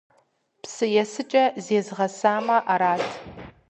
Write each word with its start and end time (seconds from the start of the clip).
Псы 0.61 0.85
есыкӏэ 1.03 1.45
зезгъэсамэ 1.65 2.57
арат! 2.73 3.03